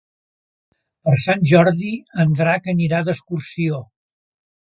Per 1.09 1.13
Sant 1.23 1.43
Jordi 1.51 1.91
en 2.25 2.33
Drac 2.41 2.71
anirà 2.75 3.03
d'excursió. 3.09 3.83